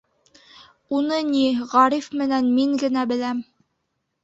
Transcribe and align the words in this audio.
Уны, 0.99 1.19
ни, 1.27 1.43
Ғариф 1.75 2.09
менән 2.23 2.51
мин 2.57 2.75
генә 2.87 3.07
беләм. 3.15 3.47